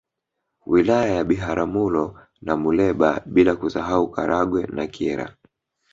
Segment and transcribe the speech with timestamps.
[0.65, 5.33] Wilaya ya Biharamulo na Muleba bila kusahau Karagwe na Kyerwa